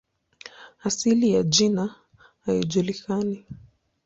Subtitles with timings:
[0.83, 1.95] Asili ya jina
[2.39, 3.45] haijulikani.